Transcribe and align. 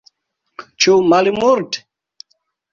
Ĉu 0.85 0.95
malmulte? 1.13 1.87